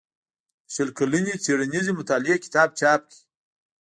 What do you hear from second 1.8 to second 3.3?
مطالعې کتاب چاپ کړ